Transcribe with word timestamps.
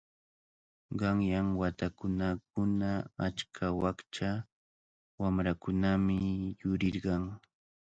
Qanyan 0.99 1.47
watakunakuna 1.61 2.89
achka 3.27 3.65
wakcha 3.81 4.29
wamrakunami 5.21 6.17
yurirqan. 6.61 7.23